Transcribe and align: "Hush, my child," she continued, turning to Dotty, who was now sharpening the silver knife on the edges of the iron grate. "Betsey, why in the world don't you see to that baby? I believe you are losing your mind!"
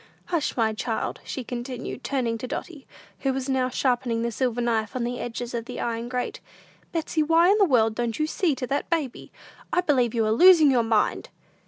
"Hush, 0.25 0.57
my 0.57 0.73
child," 0.73 1.19
she 1.23 1.43
continued, 1.43 2.03
turning 2.03 2.39
to 2.39 2.47
Dotty, 2.47 2.87
who 3.19 3.31
was 3.31 3.47
now 3.47 3.69
sharpening 3.69 4.23
the 4.23 4.31
silver 4.31 4.59
knife 4.59 4.95
on 4.95 5.03
the 5.03 5.19
edges 5.19 5.53
of 5.53 5.65
the 5.65 5.79
iron 5.79 6.09
grate. 6.09 6.39
"Betsey, 6.91 7.21
why 7.21 7.51
in 7.51 7.59
the 7.59 7.65
world 7.65 7.93
don't 7.93 8.17
you 8.17 8.25
see 8.25 8.55
to 8.55 8.65
that 8.65 8.89
baby? 8.89 9.31
I 9.71 9.81
believe 9.81 10.15
you 10.15 10.25
are 10.25 10.31
losing 10.31 10.71
your 10.71 10.81
mind!" 10.81 11.29